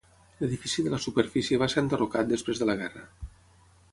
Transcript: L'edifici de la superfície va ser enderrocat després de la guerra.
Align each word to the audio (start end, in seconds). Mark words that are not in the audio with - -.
L'edifici 0.43 0.85
de 0.85 0.93
la 0.93 0.99
superfície 1.03 1.59
va 1.63 1.69
ser 1.75 1.83
enderrocat 1.83 2.31
després 2.33 2.61
de 2.63 2.69
la 2.71 2.79
guerra. 2.83 3.07